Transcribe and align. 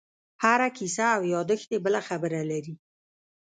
هره 0.43 0.67
کیسه 0.77 1.05
او 1.15 1.21
یادښت 1.33 1.69
یې 1.73 1.79
بله 1.85 1.99
خبره 2.07 2.41
لري. 2.51 2.73